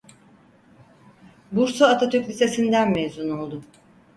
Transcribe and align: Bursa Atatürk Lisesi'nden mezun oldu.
Bursa 1.57 1.89
Atatürk 1.91 2.27
Lisesi'nden 2.27 2.91
mezun 2.99 3.29
oldu. 3.37 3.63